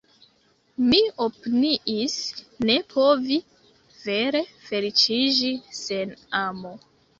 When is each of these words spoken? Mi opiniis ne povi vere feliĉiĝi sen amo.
Mi 0.85 1.01
opiniis 1.25 2.15
ne 2.71 2.79
povi 2.95 3.39
vere 4.09 4.43
feliĉiĝi 4.65 5.55
sen 5.85 6.19
amo. 6.45 6.77